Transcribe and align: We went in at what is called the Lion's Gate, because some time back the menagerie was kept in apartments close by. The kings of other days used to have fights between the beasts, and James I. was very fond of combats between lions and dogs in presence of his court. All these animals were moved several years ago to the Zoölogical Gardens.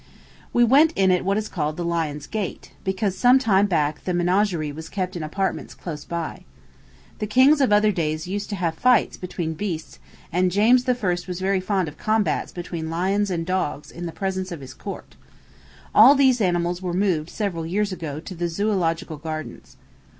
We 0.51 0.63
went 0.63 0.93
in 0.95 1.11
at 1.11 1.23
what 1.23 1.37
is 1.37 1.47
called 1.47 1.77
the 1.77 1.85
Lion's 1.85 2.25
Gate, 2.25 2.71
because 2.83 3.15
some 3.15 3.37
time 3.37 3.67
back 3.67 4.03
the 4.03 4.15
menagerie 4.15 4.71
was 4.71 4.89
kept 4.89 5.15
in 5.15 5.21
apartments 5.21 5.75
close 5.75 6.05
by. 6.05 6.43
The 7.19 7.27
kings 7.27 7.61
of 7.61 7.71
other 7.71 7.91
days 7.91 8.27
used 8.27 8.49
to 8.49 8.55
have 8.55 8.73
fights 8.73 9.15
between 9.15 9.49
the 9.51 9.55
beasts, 9.57 9.99
and 10.33 10.49
James 10.49 10.89
I. 10.89 10.93
was 11.27 11.39
very 11.39 11.59
fond 11.59 11.87
of 11.87 11.99
combats 11.99 12.51
between 12.51 12.89
lions 12.89 13.29
and 13.29 13.45
dogs 13.45 13.91
in 13.91 14.09
presence 14.13 14.51
of 14.51 14.61
his 14.61 14.73
court. 14.73 15.17
All 15.93 16.15
these 16.15 16.41
animals 16.41 16.81
were 16.81 16.95
moved 16.95 17.29
several 17.29 17.67
years 17.67 17.91
ago 17.91 18.19
to 18.21 18.33
the 18.33 18.45
Zoölogical 18.45 19.21
Gardens. 19.21 19.77